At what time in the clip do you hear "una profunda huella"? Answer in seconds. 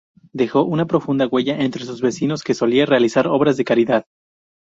0.63-1.61